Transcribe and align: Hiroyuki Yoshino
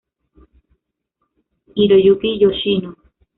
Hiroyuki 1.75 2.29
Yoshino 2.41 2.89